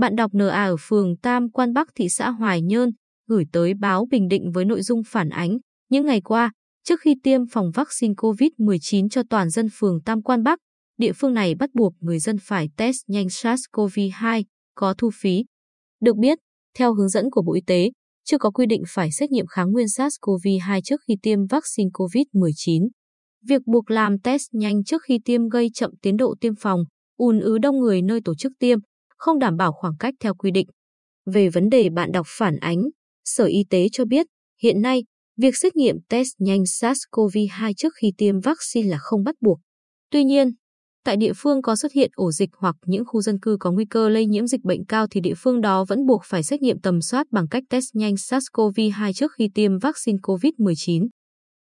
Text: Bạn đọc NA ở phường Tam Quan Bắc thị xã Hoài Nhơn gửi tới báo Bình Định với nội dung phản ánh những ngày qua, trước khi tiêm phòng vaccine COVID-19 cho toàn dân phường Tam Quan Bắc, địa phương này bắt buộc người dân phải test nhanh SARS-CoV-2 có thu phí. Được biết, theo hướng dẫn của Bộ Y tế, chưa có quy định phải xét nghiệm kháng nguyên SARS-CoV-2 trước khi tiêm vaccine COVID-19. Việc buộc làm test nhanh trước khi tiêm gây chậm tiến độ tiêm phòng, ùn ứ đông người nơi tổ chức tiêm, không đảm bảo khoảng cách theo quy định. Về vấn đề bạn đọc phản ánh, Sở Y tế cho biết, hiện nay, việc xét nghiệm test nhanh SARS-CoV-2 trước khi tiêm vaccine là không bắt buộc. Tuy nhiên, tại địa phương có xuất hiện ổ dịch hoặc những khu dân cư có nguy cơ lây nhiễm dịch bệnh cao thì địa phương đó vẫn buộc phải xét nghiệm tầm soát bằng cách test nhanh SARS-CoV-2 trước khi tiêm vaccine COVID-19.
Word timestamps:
Bạn 0.00 0.16
đọc 0.16 0.34
NA 0.34 0.64
ở 0.64 0.76
phường 0.80 1.16
Tam 1.16 1.50
Quan 1.50 1.72
Bắc 1.72 1.88
thị 1.94 2.08
xã 2.08 2.30
Hoài 2.30 2.62
Nhơn 2.62 2.90
gửi 3.28 3.44
tới 3.52 3.74
báo 3.74 4.06
Bình 4.10 4.28
Định 4.28 4.52
với 4.52 4.64
nội 4.64 4.82
dung 4.82 5.02
phản 5.06 5.28
ánh 5.28 5.58
những 5.90 6.06
ngày 6.06 6.20
qua, 6.20 6.52
trước 6.84 7.00
khi 7.00 7.14
tiêm 7.22 7.40
phòng 7.52 7.70
vaccine 7.74 8.14
COVID-19 8.14 9.08
cho 9.08 9.22
toàn 9.30 9.50
dân 9.50 9.66
phường 9.72 10.02
Tam 10.02 10.22
Quan 10.22 10.42
Bắc, 10.42 10.58
địa 10.98 11.12
phương 11.12 11.34
này 11.34 11.54
bắt 11.54 11.70
buộc 11.74 11.92
người 12.00 12.18
dân 12.18 12.36
phải 12.42 12.68
test 12.76 12.96
nhanh 13.06 13.26
SARS-CoV-2 13.26 14.44
có 14.74 14.94
thu 14.98 15.10
phí. 15.20 15.44
Được 16.00 16.16
biết, 16.16 16.38
theo 16.78 16.94
hướng 16.94 17.08
dẫn 17.08 17.30
của 17.30 17.42
Bộ 17.42 17.54
Y 17.54 17.60
tế, 17.66 17.90
chưa 18.24 18.38
có 18.38 18.50
quy 18.50 18.66
định 18.66 18.82
phải 18.88 19.12
xét 19.12 19.30
nghiệm 19.30 19.46
kháng 19.46 19.72
nguyên 19.72 19.86
SARS-CoV-2 19.86 20.80
trước 20.84 21.00
khi 21.08 21.16
tiêm 21.22 21.46
vaccine 21.46 21.90
COVID-19. 21.92 22.88
Việc 23.46 23.62
buộc 23.66 23.90
làm 23.90 24.18
test 24.18 24.42
nhanh 24.52 24.84
trước 24.84 25.02
khi 25.02 25.18
tiêm 25.24 25.48
gây 25.48 25.70
chậm 25.74 25.90
tiến 26.02 26.16
độ 26.16 26.34
tiêm 26.40 26.54
phòng, 26.54 26.80
ùn 27.16 27.40
ứ 27.40 27.58
đông 27.58 27.80
người 27.80 28.02
nơi 28.02 28.20
tổ 28.24 28.34
chức 28.34 28.52
tiêm, 28.58 28.78
không 29.20 29.38
đảm 29.38 29.56
bảo 29.56 29.72
khoảng 29.72 29.96
cách 29.98 30.14
theo 30.20 30.34
quy 30.34 30.50
định. 30.50 30.66
Về 31.26 31.48
vấn 31.48 31.68
đề 31.68 31.90
bạn 31.90 32.12
đọc 32.12 32.26
phản 32.28 32.56
ánh, 32.56 32.82
Sở 33.24 33.44
Y 33.44 33.64
tế 33.70 33.86
cho 33.92 34.04
biết, 34.04 34.26
hiện 34.62 34.82
nay, 34.82 35.04
việc 35.36 35.56
xét 35.56 35.76
nghiệm 35.76 35.96
test 36.08 36.28
nhanh 36.38 36.62
SARS-CoV-2 36.62 37.72
trước 37.76 37.92
khi 38.00 38.12
tiêm 38.18 38.40
vaccine 38.40 38.88
là 38.88 38.98
không 39.00 39.24
bắt 39.24 39.34
buộc. 39.40 39.58
Tuy 40.10 40.24
nhiên, 40.24 40.52
tại 41.04 41.16
địa 41.16 41.32
phương 41.36 41.62
có 41.62 41.76
xuất 41.76 41.92
hiện 41.92 42.10
ổ 42.14 42.32
dịch 42.32 42.50
hoặc 42.56 42.76
những 42.86 43.04
khu 43.06 43.22
dân 43.22 43.40
cư 43.40 43.56
có 43.60 43.72
nguy 43.72 43.84
cơ 43.90 44.08
lây 44.08 44.26
nhiễm 44.26 44.46
dịch 44.46 44.64
bệnh 44.64 44.84
cao 44.84 45.06
thì 45.10 45.20
địa 45.20 45.34
phương 45.36 45.60
đó 45.60 45.84
vẫn 45.88 46.06
buộc 46.06 46.22
phải 46.24 46.42
xét 46.42 46.62
nghiệm 46.62 46.80
tầm 46.80 47.00
soát 47.00 47.26
bằng 47.30 47.48
cách 47.48 47.62
test 47.70 47.84
nhanh 47.94 48.14
SARS-CoV-2 48.14 49.12
trước 49.12 49.32
khi 49.38 49.48
tiêm 49.54 49.78
vaccine 49.78 50.18
COVID-19. 50.22 51.08